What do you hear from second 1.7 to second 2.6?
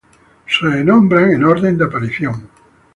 de aparición.